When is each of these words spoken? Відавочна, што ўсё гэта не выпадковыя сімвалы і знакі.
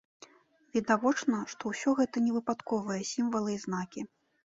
Відавочна, 0.77 1.43
што 1.53 1.63
ўсё 1.75 1.89
гэта 2.01 2.25
не 2.25 2.35
выпадковыя 2.41 3.09
сімвалы 3.15 3.51
і 3.61 3.63
знакі. 3.69 4.01